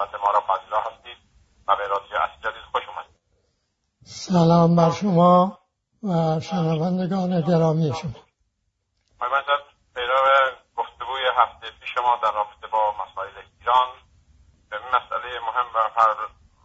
[0.00, 1.18] ما را فضلا هستید
[1.68, 3.16] و به رادیو اسجادی خوش اومدید.
[4.04, 5.58] سلام بر شما
[6.02, 8.10] و شنوندگان گرامی شما.
[9.20, 9.42] آقای
[9.94, 10.16] پیرو
[10.76, 13.88] گفتگوی هفته پیش ما در رابطه با مسائل ایران.
[14.70, 15.78] به مسئله مهم و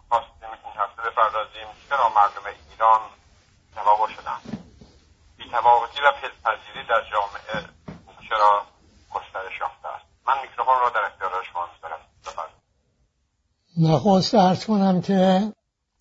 [0.10, 1.68] خواستیم این هفته بپردازیم.
[1.90, 3.02] چرا مردم ایران
[3.76, 4.40] تباه شدن؟
[5.38, 6.12] بیتفاوتی و
[6.44, 7.70] پذیری در جامعه
[8.30, 8.66] چرا
[9.12, 11.11] گسترش یافته است؟ من میکروفون را در
[13.82, 15.54] نخواست ارز کنم که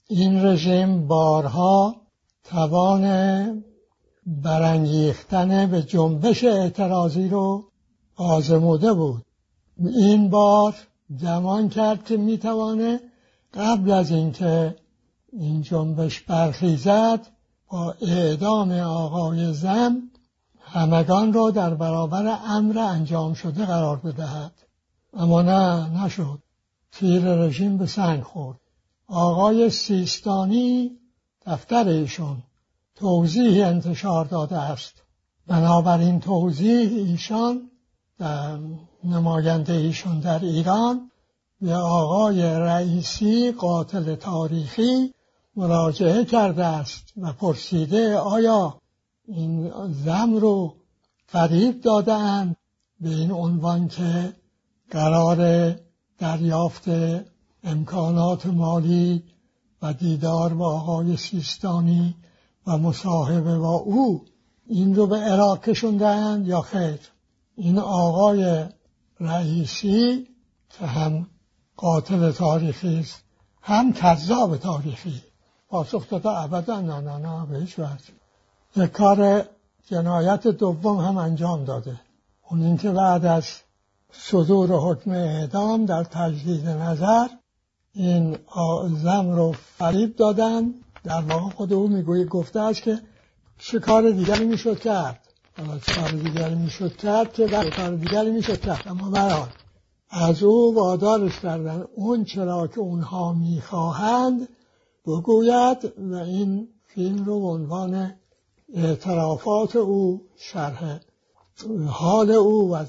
[0.08, 1.96] این رژیم بارها
[2.44, 3.04] توان
[4.26, 7.64] برانگیختن به جنبش اعتراضی رو
[8.16, 9.22] آزموده بود.
[9.78, 10.74] این بار
[11.20, 13.00] گمان کرد که می‌توانه
[13.54, 14.76] قبل از اینکه
[15.32, 17.26] این جنبش برخیزد
[17.70, 19.96] با اعدام آقای زم
[20.60, 24.52] همگان را در برابر امر انجام شده قرار بدهد.
[25.14, 26.38] اما نه نشد.
[26.92, 28.58] تیر رژیم به سنگ خورد.
[29.06, 30.90] آقای سیستانی
[31.46, 32.42] دفتر ایشون
[32.94, 35.02] توضیح انتشار داده است.
[35.46, 37.70] بنابراین توضیح ایشان
[39.04, 41.10] نماینده ایشون در ایران
[41.60, 45.14] به آقای رئیسی قاتل تاریخی
[45.56, 48.80] مراجعه کرده است و پرسیده آیا
[49.28, 49.72] این
[50.04, 50.74] زم رو
[51.26, 52.56] فریب دادن
[53.00, 54.32] به این عنوان که
[54.90, 55.70] قرار
[56.20, 56.84] دریافت
[57.64, 59.22] امکانات مالی
[59.82, 62.14] و دیدار با آقای سیستانی
[62.66, 64.24] و مصاحبه با او.
[64.66, 66.98] این رو به عراق کشوندن یا خیر؟
[67.56, 68.64] این آقای
[69.20, 70.26] رئیسی
[70.78, 71.26] که هم
[71.76, 73.22] قاتل تاریخی است
[73.62, 75.22] هم کذاب تاریخی.
[75.68, 77.80] پاسخ داده ابدا نه نه نه به هیچ
[78.76, 79.44] یک کار
[79.86, 82.00] جنایت دوم هم انجام داده.
[82.50, 83.44] اون اینکه بعد از
[84.12, 87.28] صدور حکم اعدام در تجدید نظر
[87.92, 88.38] این
[89.02, 90.74] زم رو فریب دادن.
[91.04, 92.98] در واقع خود او می‌گوید گفته است که
[93.58, 95.20] چه کار دیگری می‌شد کرد؟
[95.86, 99.48] چه کار دیگری می‌شد کرد که در کار دیگری می‌شد کرد؟ اما برحال
[100.10, 104.48] از او وادارش کردن اون چرا که اونها می‌خواهند
[105.06, 108.12] بگوید و این فیلم رو عنوان
[108.74, 111.00] اعترافات او شرح
[111.86, 112.84] حال او و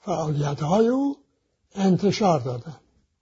[0.00, 1.16] فعالیت های او
[1.74, 2.76] انتشار دادن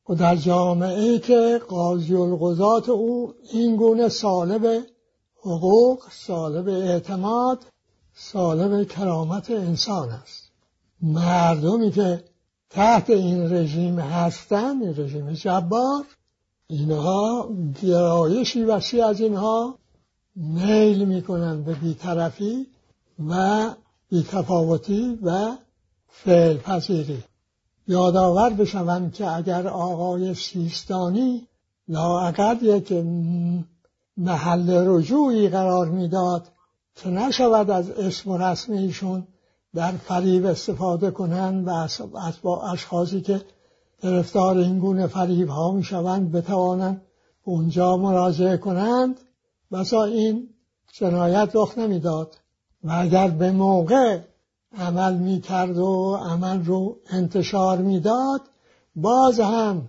[0.08, 4.84] و در جامعه که قاضی القضات او این گونه سالب
[5.40, 7.58] حقوق سالب اعتماد
[8.14, 10.52] سالب کرامت انسان است.
[11.02, 12.24] مردمی که
[12.70, 16.04] تحت این رژیم هستند این رژیم جبار
[16.66, 17.50] اینها
[17.82, 19.78] گرایشی وسیع از اینها
[20.36, 22.66] میل می‌کنن به بیطرفی
[23.28, 23.70] و
[24.08, 25.56] بیتفاوتی و
[26.12, 27.24] فعل پذیری.
[27.88, 31.48] یادآور بشوم که اگر آقای سیستانی
[31.88, 32.92] اگر یک
[34.16, 36.48] محل رجوعی قرار می‌داد
[36.96, 39.26] که نشود از اسم و رسم ایشون
[39.74, 42.00] در فریب استفاده کنند و از
[42.42, 43.40] با اشخاصی که
[44.02, 47.02] گرفتار این گونه فریب ها می شوند بتوانند
[47.44, 49.20] اونجا مراجعه کنند
[49.72, 50.48] بسا این
[50.92, 52.36] جنایت رخ نمی‌داد.
[52.84, 54.18] و اگر به موقع
[54.78, 58.40] عمل می کرد و عمل رو انتشار می‌داد
[58.96, 59.88] باز هم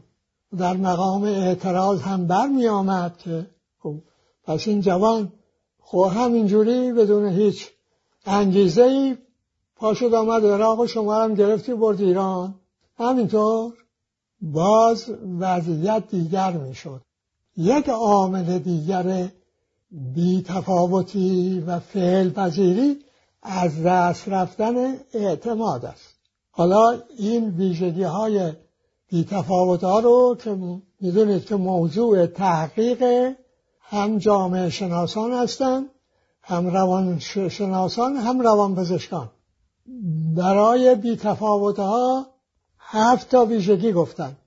[0.58, 3.48] در مقام اعتراض هم بر می آمد که
[3.80, 3.96] خب
[4.44, 5.32] پس این جوان
[5.82, 7.70] خب همینجوری بدون هیچ
[8.26, 9.18] انگیزه ای
[9.76, 12.56] پاشد آمد عراق و شما هم گرفتی برد ایران.
[12.98, 13.74] همینطور
[14.42, 15.06] باز
[15.40, 17.02] وضعیت دیگر می‌شد.
[17.58, 19.30] یک عامل دیگر
[19.92, 23.00] بی تفاوتی و فعل پذیری
[23.44, 26.14] از دست رفتن اعتماد است.
[26.52, 28.54] حالا این ویژگی های
[29.10, 30.58] بی تفاوت ها رو که
[31.02, 33.34] می‌دونید که موضوع تحقیق
[33.82, 35.86] هم جامعه شناسان هستند
[36.42, 39.30] هم روان شناسان هم روان پزشکان.
[40.36, 42.28] برای بی تفاوت ها
[42.80, 44.38] هفت تا ویژگی گفتن.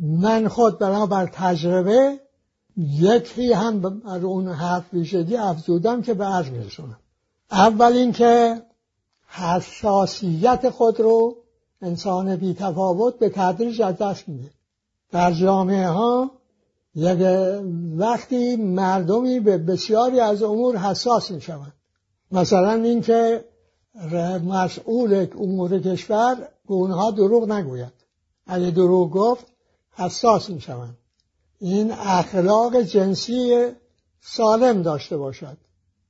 [0.00, 2.20] من خود بنابر تجربه
[2.76, 6.98] یکی هم بر اون هفت ویژگی افزودم که به عرض میرسونم.
[7.54, 8.62] اول اینکه
[9.26, 11.36] حساسیت خود رو
[11.82, 14.50] انسان بی تفاوت به تدریج از دست میده.
[15.12, 16.30] در جامعه ها
[16.94, 17.18] یک
[17.96, 21.72] وقتی مردمی به بسیاری از امور حساس می شوند
[22.32, 23.44] مثلا اینکه
[24.44, 26.34] مسئول امور کشور
[26.68, 27.92] به اونها دروغ نگوید.
[28.46, 29.46] اگه دروغ گفت
[29.92, 30.96] حساس می شوند
[31.58, 33.68] این اخلاق جنسی
[34.20, 35.56] سالم داشته باشد.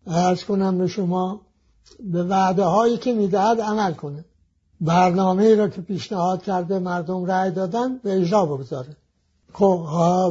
[0.06, 1.40] ارز کنم به شما
[2.00, 4.24] به وعده هایی که می‌دهد عمل کنه.
[4.80, 8.96] برنامه را که پیشنهاد کرده مردم رأی دادن به اجرا بگذاره.
[9.52, 9.86] خب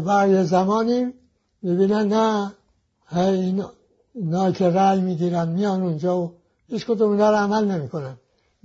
[0.05, 1.13] و یه زمانی
[1.61, 2.53] می‌بینن نه
[3.15, 3.71] اینا,
[4.13, 6.31] اینا که رأی می‌گیرن میان اونجا و
[6.67, 8.17] هیچ کدوم اینا رو عمل نمی‌کنن.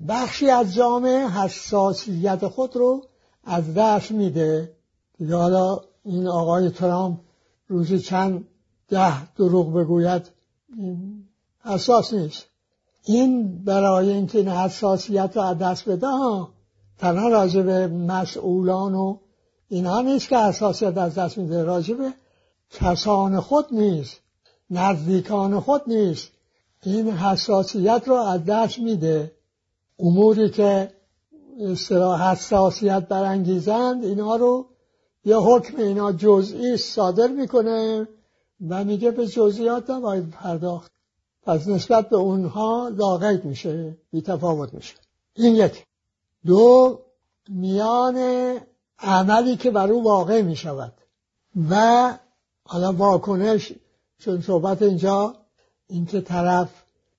[0.09, 3.03] بخشی از جامعه حساسیت خود رو
[3.45, 4.73] از دست میده.
[5.19, 7.19] دیگه حالا این آقای ترامپ
[7.69, 8.45] روزی چند
[8.89, 10.38] ده دروغ بگوید
[11.65, 12.45] اساس نیست.
[13.05, 16.49] این برای اینکه این حساسیت رو از دست بده ها
[16.99, 19.17] تنها راجع به مسئولان و
[19.69, 21.65] اینها نیست که حساسیت از دست میده.
[21.65, 22.13] راجع به
[22.71, 24.17] کسان خود نیست.
[24.71, 26.29] نزدیکان خود نیست.
[26.83, 29.33] این حساسیت رو از دست میده.
[29.99, 30.93] اموری که
[32.21, 34.67] حساسیت برانگیزند اینها رو
[35.25, 38.09] یه حکم اینا جزئی صادر می‌کنه.
[38.69, 40.93] و میگه به جزئیات نباید پرداخت.
[41.43, 44.25] پس نسبت به اونها لاغید میشه بی
[44.73, 44.95] میشه.
[45.35, 45.87] این یک
[46.47, 46.99] دو
[47.49, 48.19] میان
[48.99, 50.93] عملی که بر او واقع می‌شود.
[51.71, 52.15] و
[52.65, 53.73] حالا واکنش
[54.19, 55.35] چون صحبت اینجا
[55.87, 56.69] اینکه طرف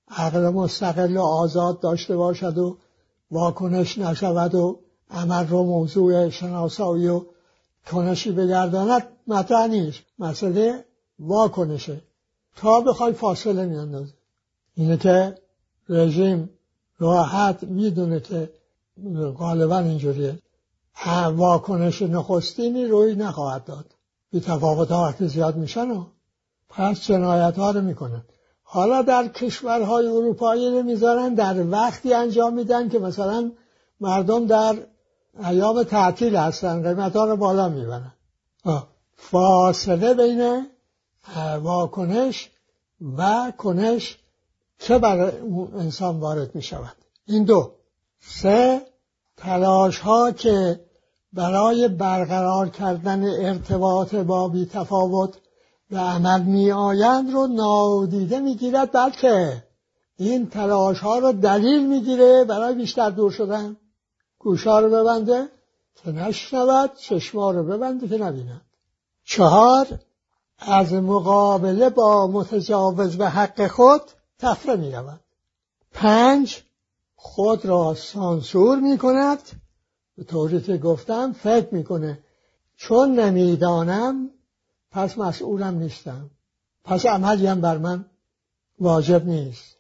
[0.07, 2.77] عقل مستقل و آزاد داشته باشد و
[3.31, 7.25] واکنش نشود و عمل رو موضوع شناسایی و
[7.91, 9.99] کنشی بگرداند مطرح نیست.
[10.19, 10.85] مسئله
[11.19, 12.01] واکنشه.
[12.55, 14.13] تا بخوای فاصله میاندازه
[14.75, 15.35] اینه که
[15.89, 16.49] رژیم
[16.99, 18.49] راحت می‌دونه که
[19.37, 20.39] غالبا اینجوریه.
[21.31, 23.85] واکنش نخستینی روی نخواهد داد.
[24.31, 26.05] بی تفاوت ها وقتی زیاد میشن و
[26.69, 28.23] پس جنایت ها رو می‌کنن.
[28.63, 33.51] حالا در کشورهای اروپایی نمی‌ذارن در وقتی انجام میدن که مثلا
[33.99, 34.75] مردم در
[35.43, 38.13] ایام تعطیل هستن قیمت ها رو بالا می‌برن.
[39.15, 40.67] فاصله بین
[41.61, 42.49] واکنش
[43.17, 44.17] و کنش
[44.79, 45.31] چه برای
[45.73, 46.95] انسان وارد می شود
[47.25, 47.71] این دو.
[48.19, 48.81] سه
[49.37, 50.79] تلاش ها که
[51.33, 55.37] برای برقرار کردن ارتباط با بی تفاوت
[55.89, 59.63] به عمل می آیند رو نادیده می گیرد بلکه
[60.17, 63.77] این تلاش ها رو دلیل می گیره برای بیشتر دور شدن.
[64.39, 65.49] گوشا رو ببنده
[65.95, 68.61] که نشنود چشما رو ببنده که نبیند.
[69.25, 69.87] چهار
[70.59, 74.01] از مقابله با متجاوز به حق خود
[74.39, 75.19] تفره می رود.
[75.93, 76.61] پنج
[77.15, 79.39] خود را سانسور می کند.
[80.17, 82.19] به طوری که گفتم فکر می‌کنه
[82.77, 84.29] چون نمی‌دانم
[84.91, 86.29] پس مسئولم نیستم.
[86.83, 88.05] پس عملی هم بر من
[88.79, 89.75] واجب نیست.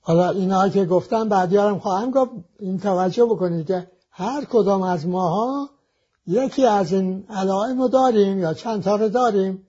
[0.00, 2.30] حالا اینا که گفتم بعدیارم خواهم گفت.
[2.58, 5.70] این توجه بکنید که هر کدام از ماها
[6.26, 9.66] یکی از این علائم رو داریم یا چند تا رو داریم.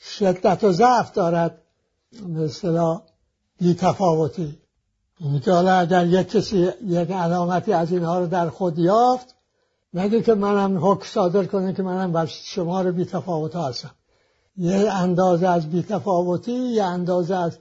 [0.00, 1.62] شدت و ضعف دارد.
[2.28, 3.02] مثلا
[3.58, 4.58] بی تفاوتی
[5.18, 9.34] این که حالا اگر یک کسی یک علامتی از اینها رو در خود یافت
[9.94, 13.90] نگه که منم حکم صادر کنه که منم بر شما رو بی تفاوت هستم.
[14.56, 17.58] یه اندازه از بی تفاوتی یه اندازه از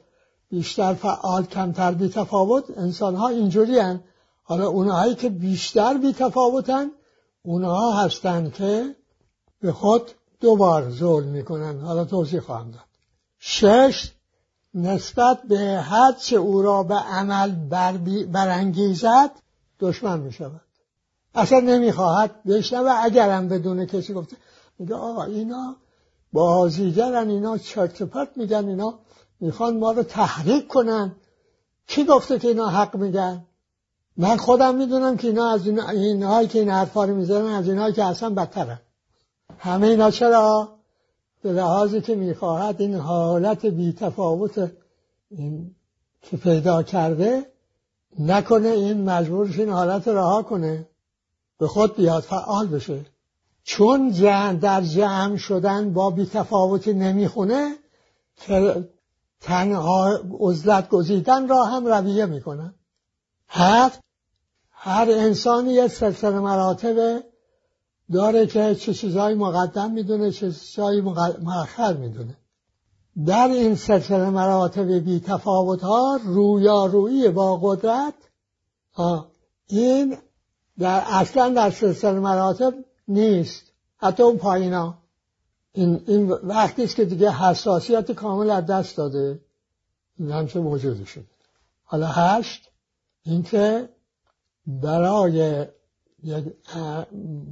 [0.49, 4.03] بیشتر فعال کمتر بی تفاوت انسان ها اینجوری هن.
[4.43, 6.91] حالا اونهایی که بیشتر بی تفاوتن
[7.43, 8.95] اونها هستن که
[9.61, 11.79] به خود دوبار ظلم می‌کنن.
[11.79, 12.83] حالا توضیح خواهم داد.
[13.39, 14.11] شش
[14.73, 15.83] نسبت به
[16.19, 17.51] چه او را به عمل
[18.25, 19.31] برانگیزد
[19.79, 20.61] دشمن می شود
[21.35, 22.91] اصلا نمی‌خواهد بشنوه.
[23.03, 24.37] اگرم بدون کسی گفته
[24.79, 25.75] میگه آقا اینا
[26.33, 28.99] بازیگرن اینا چرت پرت میگن اینا
[29.39, 31.15] می‌خوان ما رو تحریک کنن.
[31.87, 33.45] کی گفته که اینا حق میگن؟
[34.17, 37.93] من خودم می‌دونم که اینا از این اینهایی که این حرفا رو می‌زنن از اینهایی
[37.93, 38.79] که اصلا بدترن.
[39.57, 40.69] همه اینا چرا؟
[41.41, 44.71] به لحاظی که می‌خواهد این حالت بیتفاوت
[45.29, 45.75] این
[46.21, 47.45] که پیدا کرده
[48.19, 50.87] نکنه این مجبورش این حالت رها کنه.
[51.57, 53.05] به خود بیاد فعال بشه.
[53.63, 57.75] چون جمع در جمع شدن با بیتفاوتی نمی‌خونه
[59.41, 62.73] تنها عزلت گزیدن را هم رویه می‌کنن.
[63.49, 63.99] هفت
[64.71, 67.23] هر انسانی یه سلسله مراتب
[68.11, 71.01] داره که چه چیزهایی مقدم می‌دونه چه چیزهایی
[71.41, 72.37] مؤخر می‌دونه.
[73.25, 78.13] در این سلسله مراتب بی تفاوت ها رویارویی با قدرت
[79.67, 80.17] این
[80.79, 82.73] در اصلا در سلسله مراتب
[83.07, 83.63] نیست.
[83.97, 84.97] حتی اون پایینا.
[85.71, 89.39] این, این وقتی که دیگه حساسیت کامل از دست داده.
[90.19, 91.25] این همچه موجودی شد
[91.83, 92.69] حالا هشت
[93.23, 93.89] اینکه
[94.67, 95.65] برای
[96.23, 96.45] یک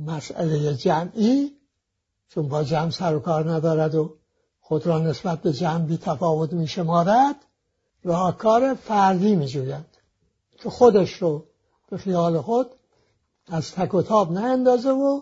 [0.05, 1.51] مسئله جمعی
[2.29, 4.15] چون با جمع سر و کار ندارد و
[4.61, 7.35] خود را نسبت به جمع بی تفاوت می شمارد
[8.03, 9.85] راهکار فردی می جوید.
[10.57, 11.45] که خودش رو
[11.89, 12.67] به خیال خود
[13.47, 15.21] از تک و تاب اندازه و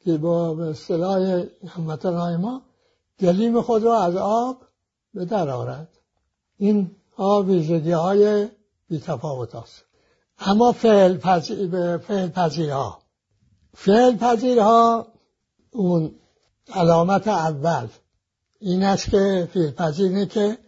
[0.00, 2.62] که با اصطلاح هموطنهای ما
[3.20, 4.56] گلیم خود را از آب
[5.14, 5.88] به در آرد
[6.56, 8.48] این ها ویژگی های
[8.88, 9.84] بی تفاوت است.
[10.38, 12.98] اما فعل پذیر, فعل پذیرها.
[13.74, 15.06] فعل پذیرها
[15.70, 16.14] اون
[16.74, 17.86] علامت اول.
[18.60, 20.58] این است که فعل پذیر که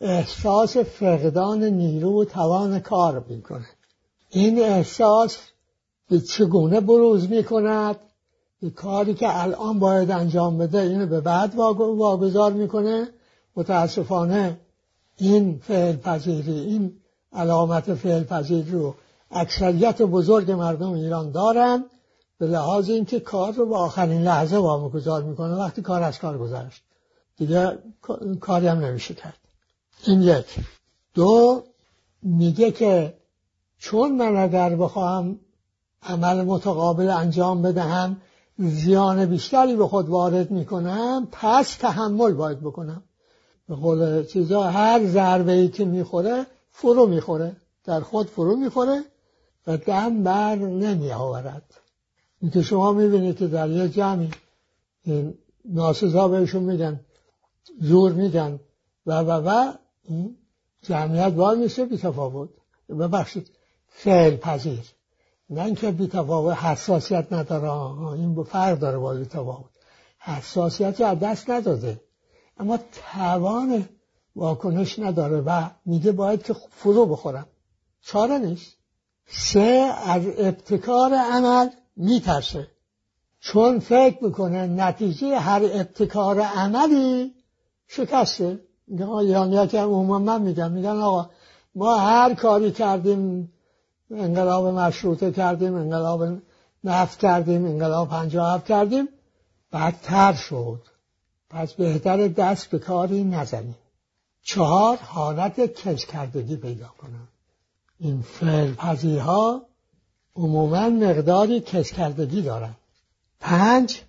[0.00, 3.66] احساس فقدان نیرو و توان کار می‌کنه
[4.30, 5.38] این احساس
[6.10, 7.96] به چگونه بروز می‌کند؟
[8.62, 13.08] به کاری که الان باید انجام بده اینو به بعد واگذار می‌کنه.
[13.56, 14.60] متاسفانه
[15.16, 16.92] این فعل پذیری این
[17.32, 18.94] علامت فعل پذیری رو
[19.30, 21.84] اکثریت بزرگ مردم ایران دارن
[22.38, 26.82] به لحاظ اینکه کار رو به آخرین لحظه واگذار می‌کنه وقتی کار از کار گذشت.
[27.36, 27.78] دیگه
[28.40, 29.38] کاری هم نمیشه کرد.
[30.06, 30.46] این یک.
[31.14, 31.62] دو
[32.22, 33.14] میگه که
[33.78, 35.38] چون من اگر بخواهم
[36.02, 38.16] عمل متقابل انجام بدهم
[38.58, 43.02] زیان بیشتری به خود وارد می‌کنم پس تحمل باید بکنم.
[43.68, 47.56] به قول چیزا هر ضربه ای که می‌خوره فرو می‌خوره.
[47.84, 49.04] در خود فرو می‌خوره.
[49.66, 51.74] و دم بر نمی آورد.
[52.40, 54.30] این که شما می‌بینید که در یه جمعی
[55.64, 57.00] ناسزا بهشون میگن
[57.80, 58.60] زور میگن
[59.06, 59.72] و و و
[60.82, 62.48] جمعیت وای میشه بی تفاوت
[62.88, 63.50] ببخشید
[63.88, 64.84] فعل پذیر.
[65.50, 67.70] نه اینکه بی تفاوت حساسیت نداره
[68.12, 69.70] این فرق داره با بی تفاوت
[70.18, 72.00] حساسیت از دست نداده.
[72.58, 72.78] اما
[73.12, 73.88] توان
[74.36, 77.46] واکنش نداره و میگه باید که فرو بخورم.
[78.02, 78.79] چاره نیست.
[79.32, 82.66] سه از ابتکار عمل میترسه.
[83.40, 87.34] چون فکر می‌کنه نتیجه هر ابتکار عملی
[87.88, 88.58] شکسته.
[88.88, 91.30] ایرانی که عموما من میگم میگن آقا
[91.74, 93.52] ما هر کاری کردیم
[94.10, 96.38] انقلاب مشروطه کردیم انقلاب
[96.84, 99.08] نفت کردیم انقلاب پنجاه هفت کردیم
[99.72, 100.82] بدتر شد.
[101.50, 103.76] پس بهتر دست به کاری نزنیم.
[104.42, 107.28] چهار حالت کش کردگی پیدا کنم.
[108.00, 108.74] این فعل
[109.18, 109.62] ها
[110.36, 112.74] عموما مقداری کش کردگی دارن.
[113.40, 114.00] پنج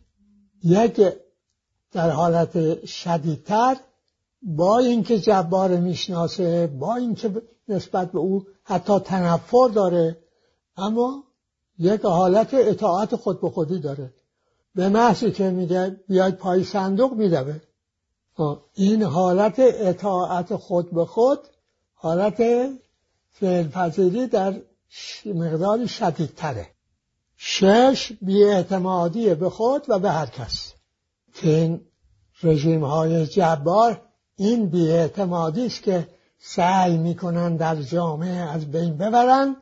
[0.63, 1.01] یک
[1.91, 3.77] در حالت شدیدتر
[4.41, 10.17] با اینکه جبار می‌شناسه با اینکه نسبت به او حتی تنفر داره
[10.77, 11.23] اما
[11.79, 14.13] یک حالت اطاعت خود به خودی داره.
[14.75, 17.59] به محضی که میگه بیاید پای صندوق میدوه.
[18.73, 21.39] این حالت اطاعت خود به خود
[21.93, 22.41] حالت
[23.31, 24.61] فعل پذیری در
[25.25, 26.67] مقدار شدیدتره.
[27.37, 30.73] شش بیاعتمادی به خود و به هر کس.
[31.33, 31.81] که این
[32.43, 34.01] رژیم های جبار
[34.35, 36.07] این بیاعتمادی است که
[36.39, 39.55] سعی می‌کنن در جامعه از بین ببرن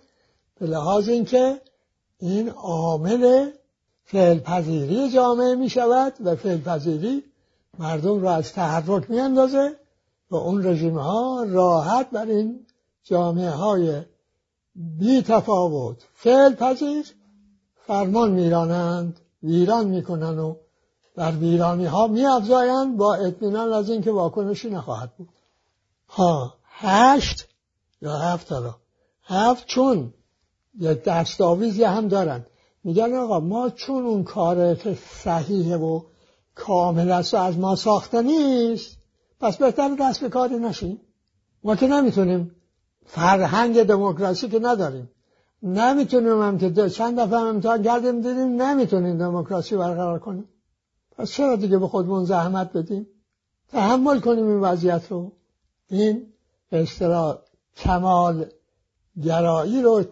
[0.60, 1.62] به لحاظ اینکه
[2.20, 3.50] این عامل
[4.06, 7.22] فعل جامعه می شود و فعل
[7.80, 9.76] مردم را از تحرک می اندازه
[10.32, 12.66] و اون رژیم ها راحت بر این
[13.04, 14.02] جامعه های
[14.76, 17.06] بی تفاوت فعل پذیر
[17.88, 20.56] فرمان میرانند ویران می‌کنن و
[21.16, 25.30] بر ویرانی ها می افزایند با اطمینان از اینکه واکنشی نخواهد بود.
[26.08, 27.48] ها هشت
[28.02, 28.76] یا هفت حالا؟
[29.24, 30.14] هفت چون
[30.80, 32.48] یک دستاویزی هم دارند.
[32.84, 36.02] میگن آقا ما چون اون کار که صحیحه و
[36.56, 38.98] کامل است و از ما ساخته نیست
[39.40, 41.02] پس بهتر دست به کاری نشیم
[41.64, 42.56] ما که نمی‌تونیم
[43.10, 45.12] فرهنگ دموکراسی که نداریم.
[45.64, 50.50] نمی‌تونیم هم که چند دفعه امتحان کردیم دیدیم نمی‌تونیم دموکراسی برقرار کنیم.
[51.18, 53.08] پس چرا دیگه به خودمون زحمت بدیم؟
[53.72, 55.32] تحمل کنیم این وضعیت رو.
[55.90, 56.34] این
[56.70, 57.38] به اصطلاح
[57.78, 58.46] کمال
[59.24, 60.04] گرایی رو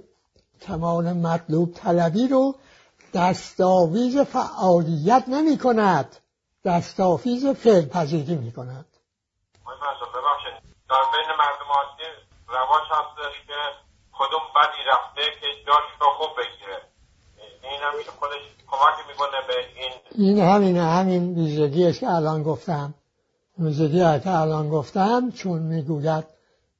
[0.61, 2.55] کمال مطلوب طلبی رو
[3.13, 6.15] دستاویز فعالیت نمی کند.
[6.65, 8.85] دستاویز فعل پذیری می کند.
[10.89, 11.69] در بین مردم
[12.57, 13.59] رواج هستش که
[14.17, 16.77] کدوم بدی رفته که جاش رو خوب بگیره.
[17.63, 19.93] این همیشه خودش کمک می‌کنه به این
[20.25, 22.93] این همین همین ویژگیش که الان گفتم.
[23.59, 26.23] ویژگی که الان گفتم چون می‌گوید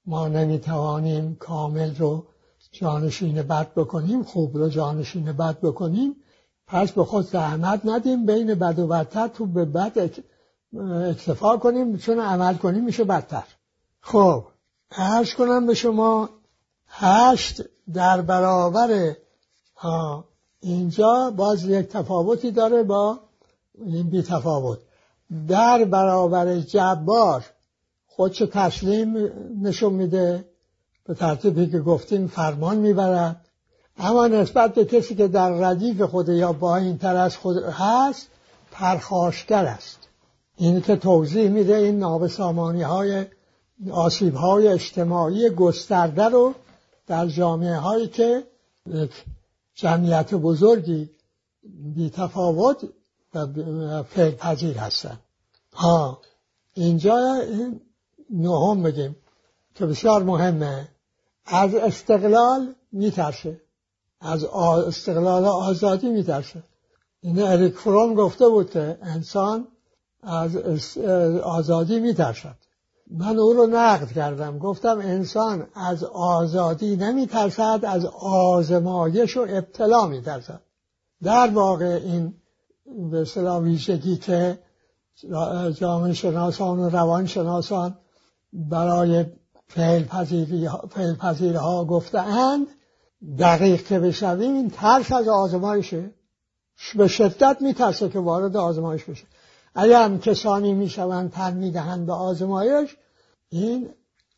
[0.06, 2.26] ما نمی‌توانیم کامل رو
[2.72, 6.16] جانشین بد بکنیم خوب رو جانشین بد بکنیم
[6.68, 9.98] پس به خود زحمت ندیم بین بد و بدتر تو به بد
[11.10, 13.44] اکتفا کنیم چون عمل کنیم میشه بدتر.
[14.02, 14.46] خب.
[14.92, 16.30] عرض کنم به شما
[16.88, 17.62] هشت
[17.94, 19.16] در برابر
[19.76, 20.26] ها
[20.60, 23.20] اینجا باز یک تفاوتی داره با
[23.86, 24.80] این بی تفاوت.
[25.48, 27.46] در برابر جبار
[28.08, 30.46] خودشو تسلیم نشون میده؟
[31.06, 33.46] به ترتیبی که گفتیم فرمان می‌برد.
[33.98, 38.28] اما نسبت به کسی که در ردیف خود یا با این تر از خود هست
[38.72, 40.00] پرخاشگر است.
[40.56, 43.26] این که توضیح میده این نابسامانی های
[43.92, 46.54] آسیب های اجتماعی گسترده رو
[47.08, 48.44] در جامعه هایی که
[49.76, 51.10] جمعیت بزرگی
[51.96, 52.84] بی تفاوت
[53.34, 53.48] و
[54.04, 55.20] فعل پذیر هستن.
[55.74, 56.22] ها
[56.74, 57.82] اینجا این
[58.30, 59.16] نهم بگیم
[59.76, 60.88] که بسیار مهمه.
[61.46, 63.62] از استقلال میترسه.
[64.22, 66.64] از استقلال آزادی میترسه.
[67.22, 69.68] این اریک فروم گفته بود که انسان
[70.24, 70.58] از
[71.44, 72.56] آزادی میترسد.
[73.12, 74.60] من او رو نقد کردم.
[74.60, 80.62] گفتم انسان از آزادی نمیترسد از آزمایش و ابتلا میترسد.
[81.24, 82.34] در واقع این
[83.12, 84.60] به اصطلاح ویژگی که
[85.76, 87.98] جامعه شناسان و روان شناسان
[88.54, 89.26] برای
[89.68, 90.04] فعل
[91.20, 92.68] پذیری ها گفته اند
[93.40, 96.12] دقیق که بشویم این ترس از آزمایشه.
[96.96, 99.26] به شدت میترسه که وارد آزمایش بشه.
[99.76, 102.98] اگر هم کسانی می‌شوند تن می‌دهند به آزمایش
[103.50, 103.90] این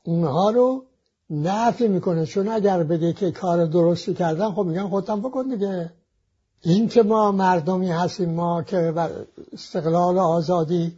[0.04, 0.84] اونها رو
[1.30, 2.26] نفی می‌کنه.
[2.26, 5.92] چون اگر بگه که کار درستی کردن خب میگن خودتم بکن دیگه.
[6.62, 9.10] این که ما مردمی هستیم ما که بر
[9.54, 10.96] استقلال و آزادی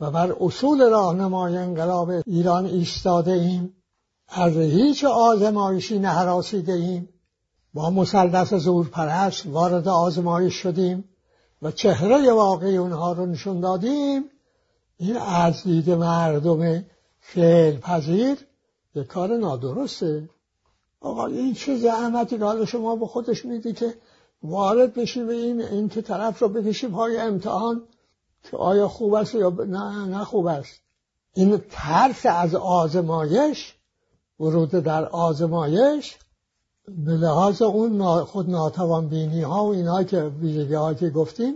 [0.00, 3.74] و بر اصول راهنمای انقلاب ایران ایستاده ایم
[4.28, 7.08] از هیچ آزمایشی نهراسیده ایم.
[7.74, 11.04] با مسلط زور پرست وارد آزمایش شدیم.
[11.62, 14.24] و چهره واقعی اونها رو نشون دادیم.
[14.96, 16.84] این از دید مردم
[17.20, 18.38] فعل پذیر
[18.94, 20.28] یه کار نادرسته.
[21.00, 23.94] آقا این چه زحمتی که حالا شما به خودش میدی که
[24.42, 27.82] وارد بشی به این این که طرف رو بکشی پای امتحان
[28.42, 30.80] که آیا خوب است یا نه نه خوب است.
[31.34, 33.74] این ترس از آزمایش
[34.40, 36.18] ورود در آزمایش
[36.96, 41.54] به لحاظ اون خود ناتوان بینی ها و اینها که ویژگی ها که گفتیم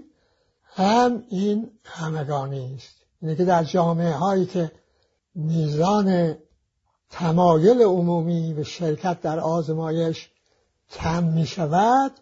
[0.62, 2.95] هم این همگانی است.
[3.23, 4.73] اینه که در جامعه هایی که
[5.35, 6.37] میزان
[7.11, 10.31] تمایل عمومی به شرکت در آزمایش
[10.90, 12.12] کم می شود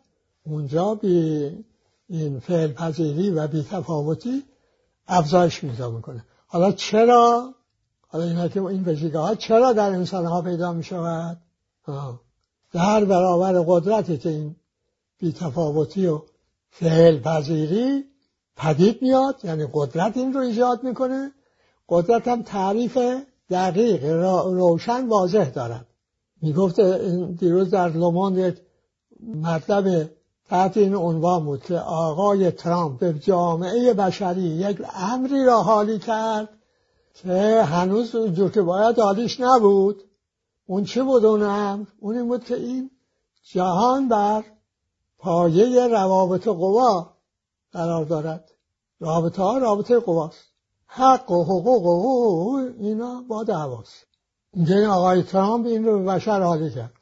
[0.44, 1.08] اونجا به
[2.08, 4.42] این فعل پذیری و بیتفاوتی
[5.08, 6.24] افزایش میزا می‌کنه.
[6.46, 7.54] حالا چرا؟
[8.08, 11.38] حالا اینا که این ویژگی ها چرا در انسان ها پیدا می شود
[12.72, 14.56] در برابر قدرتی که این
[15.18, 16.20] بیتفاوتی و
[16.70, 18.04] فعل پذیری
[18.56, 21.32] پدید میاد یعنی قدرت این رو ایجاد می‌کنه.
[21.88, 22.98] قدرت هم تعریف
[23.50, 24.04] دقیق
[24.44, 25.86] روشن واضح دارد.
[26.42, 26.80] می‌گفت
[27.38, 28.60] دیروز در لوموند
[29.42, 30.10] مطلب
[30.48, 36.48] تحت این عنوان بود که آقای ترامپ به جامعه بشری یک امری را حالی کرد
[37.14, 40.04] که هنوز جور که باید حالیش نبود.
[40.66, 42.90] اون چه بود اون امر؟ اون این بود که این
[43.42, 44.44] جهان بر
[45.18, 47.16] پایه روابط قوا
[47.72, 48.50] قرار دارد.
[49.00, 50.44] رابطه ها رابطه قواست.
[50.86, 54.06] حق و حقوق و اینا با دعواست.
[54.54, 56.94] اینجا آقای ترامپ این رو به بشر حالی کرد.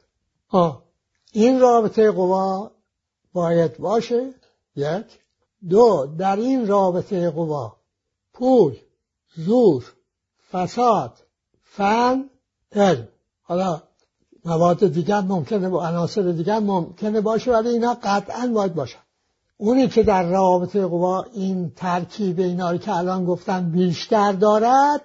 [0.49, 0.83] ها
[1.31, 2.71] این رابطه قوا
[3.33, 4.33] باید باشه.
[4.75, 5.19] یک.
[5.69, 7.77] دو در این رابطه قوا
[8.33, 8.77] پول
[9.35, 9.93] زور
[10.51, 11.17] فساد
[11.61, 12.29] فن
[12.71, 13.07] علم.
[13.51, 13.81] حالا
[14.45, 18.99] مواد دیگر ممکنه با عناصر دیگر ممکنه باشه ولی اینا قطعا باید باشن.
[19.57, 25.01] اونی که در رابطه قوا این ترکیب اینا که الان گفتن بیشتر دارد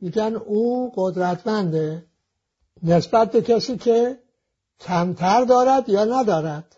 [0.00, 2.04] میگن او قدرتمنده.
[2.82, 4.18] نسبت به کسی که
[4.80, 6.76] کمتر دارد یا ندارد.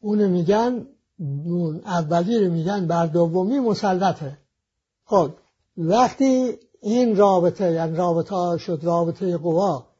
[0.00, 0.86] اونو میگن
[1.44, 4.38] اون اولی رو میگن بر دومی مسلطه.
[5.04, 5.30] خب
[5.76, 9.91] وقتی این رابطه یعنی رابطه شد رابطه قوا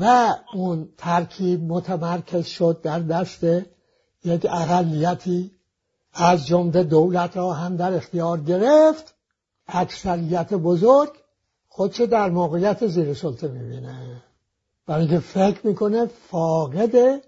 [0.00, 3.44] و اون ترکیب متمرکز شد در دست
[4.24, 5.50] یک اقلیتی
[6.12, 9.14] از جمله دولت را هم در اختیار گرفت.
[9.66, 11.12] اکثریت بزرگ
[11.68, 14.22] خودشو در موقعیت زیر سلطه می‌بینه.
[14.86, 17.22] برای اینکه فکر می‌کنه فاقد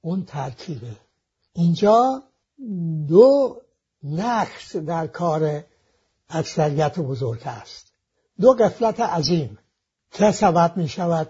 [0.00, 0.96] اون ترکیبه.
[1.52, 2.22] اینجا
[3.08, 3.56] دو
[4.02, 5.64] نقش در کار
[6.28, 7.92] اکثریت بزرگ است
[8.40, 9.58] دو قفلت عظیم
[10.10, 11.28] که سبب می شود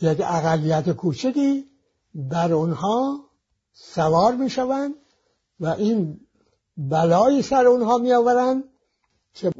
[0.00, 1.66] یک اقلیت کوچکی
[2.14, 3.20] بر اونها
[3.72, 4.94] سوار می شوند
[5.60, 6.20] و این
[6.76, 8.64] بلایی سر اونها می آورند
[9.34, 9.50] که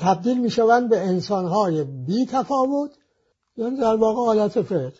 [0.00, 2.90] تبدیل می شوند به انسانهای بی تفاوت
[3.56, 4.90] یعنی در واقع حالت فعل.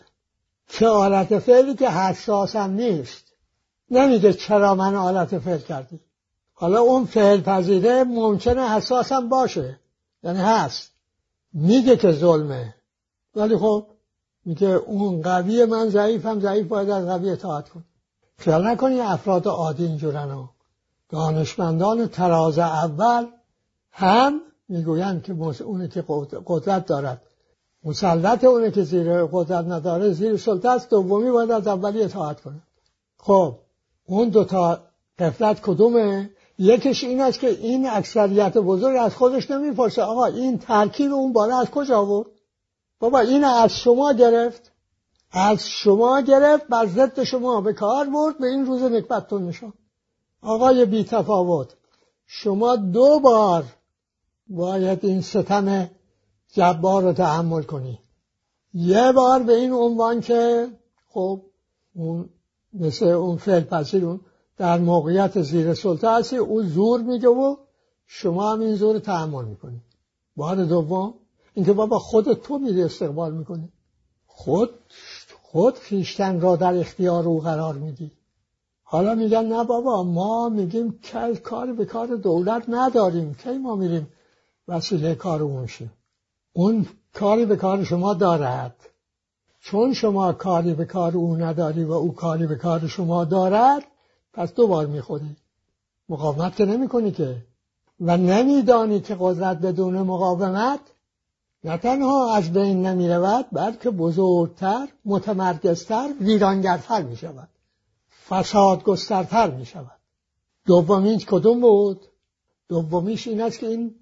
[0.67, 3.23] که حالت فعلی که حساسم نیست.
[3.91, 5.99] نمیگه چرا من حالت فعل کردی
[6.53, 9.79] حالا اون فعل پذیره ممکنه حساسم باشه.
[10.23, 10.91] یعنی هست.
[11.53, 12.75] میگه که ظلمه.
[13.35, 13.87] ولی خب
[14.45, 17.83] میگه اون قوی من ضعیفم ضعیف باید از قوی اطاعت کن
[18.37, 20.49] خیال نکنی افراد عادی اینجورن ها.
[21.09, 23.25] دانشمندان تراز اول
[23.91, 26.03] هم می‌گویند که اونی که
[26.45, 27.21] قدرت دارد.
[27.83, 32.61] مسلط اونه که زیر قدرت نداره زیر سلطه است دومی باید از اولی اطاعت کنه.
[33.17, 33.55] خب
[34.05, 34.79] اون دوتا
[35.19, 41.13] قفلت کدومه؟ یکیش این است که این اکثریت بزرگ از خودش نمی‌پرسه آقا این ترکیب
[41.13, 42.27] اون بالا از کجا آورد؟
[43.03, 44.71] بابا این از شما گرفت.
[45.31, 49.73] از شما گرفت بر ضد شما به کار برد به این روز نکبتتون نشان.
[50.41, 51.73] آقای بی تفاوت
[52.25, 53.65] شما دو بار
[54.47, 55.89] باید این ستم
[56.53, 57.99] جبار رو تحمل کنی.
[58.73, 60.67] یه بار به این عنوان که
[61.09, 61.41] خب
[61.93, 62.29] اون
[62.73, 64.19] مثل اون فعل پذیرون
[64.57, 67.55] در موقعیت زیر سلطه هستی او زور میگه و
[68.05, 69.81] شما هم این زور تحمل می‌کنی.
[70.35, 71.13] بار دوم
[71.53, 73.69] اینکه بابا خود تو میری استقبال می‌کنی.
[74.25, 74.69] خود
[75.41, 78.11] خود خیشتن را در اختیار او قرار میدی.
[78.83, 80.99] حالا میگن نه بابا ما میگیم
[81.43, 83.33] کار به کار دولت نداریم.
[83.33, 84.07] کی ما میریم
[84.67, 85.91] وسیله کار شیم؟
[86.53, 88.75] اون کاری به کار شما دارد.
[89.59, 93.83] چون شما کاری به کار او نداری و او کاری به کار شما دارد
[94.33, 95.35] پس دو بار می‌خوری.
[96.09, 97.35] مقاومت که نمی کنی که.
[97.99, 100.79] و نمیدانی که قدرت بدون مقاومت
[101.63, 107.49] نه تنها از بین نمی رود بلکه بزرگتر متمرکزتر ویرانگرتر می شود
[108.29, 109.99] فساد گسترتر می شود
[110.65, 112.05] دومیش کدوم بود؟
[112.69, 113.95] دومیش این است که این,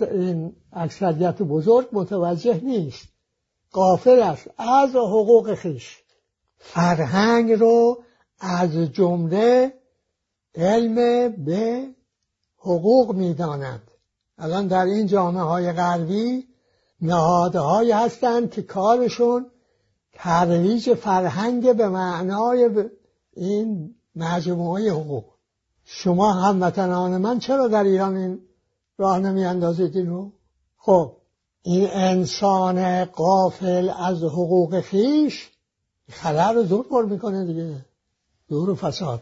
[0.00, 3.08] این اکثریت بزرگ متوجه نیست.
[3.72, 6.02] قافل است از حقوق خیش.
[6.58, 8.02] فرهنگ رو
[8.40, 9.74] از جمله
[10.54, 10.94] علم
[11.44, 11.88] به
[12.58, 13.90] حقوق می‌دانند
[14.38, 16.48] الان در این جامعه های غربی
[17.00, 19.46] نهادهایی هستند که کارشون
[20.12, 22.70] ترویج فرهنگ به معنای
[23.32, 25.24] این مجموعه حقوق.
[25.84, 28.40] شما هموطنان من چرا در ایران این
[28.98, 30.32] راه نمی اندازید این رو؟
[30.76, 31.12] خب
[31.62, 35.50] این انسان قافل از حقوق خیش
[36.10, 37.74] خلر رو زور پر می‌کنه دیگه.
[38.48, 39.20] زور و فساد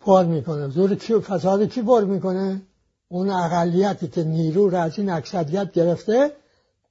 [0.00, 0.68] پر می‌کنه.
[0.68, 2.62] زور کی فساد کی پر می‌کنه؟
[3.08, 6.32] اون اقلیتی که نیرو را از این اکثریت گرفته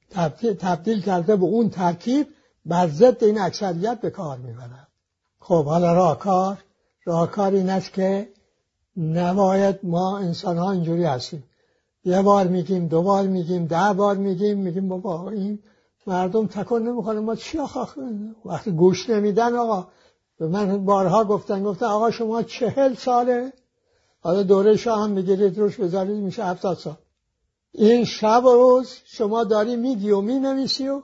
[0.10, 2.28] تبدیل, کرده به اون ترکیب
[2.66, 4.88] بر ضد این اکثریت به کار می‌برد
[5.40, 6.58] خب حالا راهکار
[7.06, 8.30] راهکار این است که
[8.98, 11.44] نباید ما انسان ها اینجوری هستیم.
[12.06, 15.60] یه بار میگیم دو بار میگیم ده بار میگیم میگیم بابا این
[16.08, 18.02] مردم تکن نمی‌کنه ما چی آخه؟
[18.46, 19.88] وقتی گوش نمیدن آقا.
[20.40, 23.54] به من بارها گفتن گفتن آقا شما چهل ساله.
[24.20, 26.98] حالا دوره شاه هم می‌گیرید روش بذارید میشه هفتاد سال.
[27.72, 31.02] این شب و روز شما داری میگی و می‌نویسی و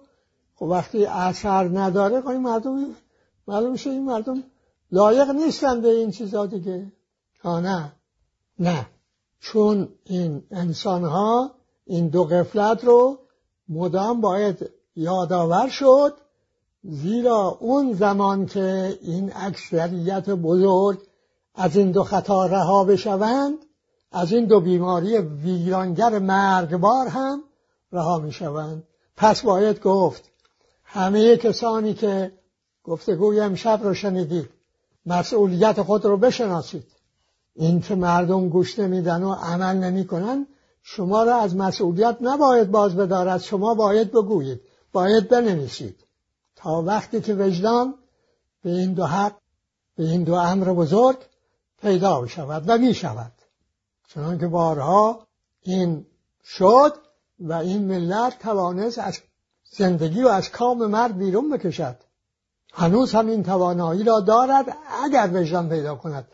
[0.56, 2.86] خب وقتی اثر نداره خب این مردم
[3.48, 4.44] معلوم میشه این مردم
[4.92, 6.92] لایق نیستن به این چیزا دیگه.
[7.44, 7.92] ها نه.
[8.60, 8.88] نه.
[9.40, 11.52] چون این انسان ها
[11.86, 13.20] این دو قفلت رو
[13.70, 16.14] مدام باید یادآور شد
[16.84, 21.02] زیرا اون زمان که این اکثریت بزرگ
[21.56, 23.58] از این دو خطا رها بشوند
[24.14, 27.44] از این دو بیماری ویرانگر مرگبار هم
[27.92, 28.84] رها می‌شوند.
[29.18, 30.24] پس باید گفت
[30.84, 32.32] همه کسانی که
[32.84, 34.50] گفتگوی امشب رو شنیدید
[35.06, 36.88] مسئولیت خود رو بشناسید.
[37.56, 40.48] این که مردم گوش نمیدن و عمل نمی‌کنن
[40.84, 43.42] شما را از مسئولیت نباید باز بدارد.
[43.42, 45.96] شما باید بگویید باید بنویسید.
[46.56, 47.94] تا وقتی که وجدان
[48.64, 49.34] به این دو حق
[49.96, 51.18] به این دو امر بزرگ
[51.82, 53.32] پیدا شود و می شود
[54.14, 55.28] چنان که بارها
[55.62, 56.06] این
[56.44, 56.94] شد
[57.40, 59.20] و این ملت توانست از
[59.72, 61.96] زندگی و از کام مرد بیرون بکشد.
[62.74, 66.28] هنوز هم این توانایی را دارد اگر وجدان پیدا کند.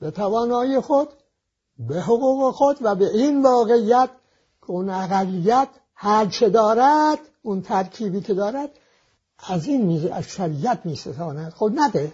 [0.00, 1.08] به توانایی خود
[1.78, 4.10] به حقوق خود و به این واقعیت
[4.60, 8.70] که اون اقلیت هرچه دارد اون ترکیبی که دارد
[9.48, 11.52] از این میز اکثریت میستاند.
[11.52, 12.12] خود نده.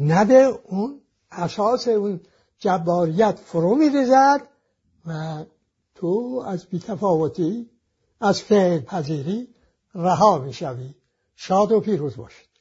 [0.00, 2.20] نده اون اساس اون
[2.58, 4.48] جباریت فرو میریزد
[5.06, 5.44] و
[5.94, 7.70] تو از بیتفاوتی
[8.20, 9.48] از فعل پذیری
[9.94, 10.94] رها می‌شوی.
[11.36, 12.55] شاد و پیروز باشید